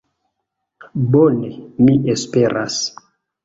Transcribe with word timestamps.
Bone, 1.17 1.53
mi 1.85 1.99
esperas. 2.17 2.83